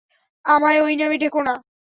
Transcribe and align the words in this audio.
আমায় 0.45 0.79
ওই 0.81 0.93
নামে 0.95 1.17
ডেকো 1.17 1.41
না। 1.43 1.53